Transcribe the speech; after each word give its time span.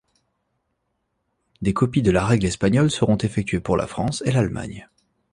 Des 1.61 1.75
copies 1.75 2.01
de 2.01 2.09
la 2.09 2.25
règle 2.25 2.47
espagnole 2.47 2.89
seront 2.89 3.17
effectuées 3.19 3.59
pour 3.59 3.77
la 3.77 3.85
France 3.85 4.23
et 4.25 4.31
l'Allemagne. 4.31 4.89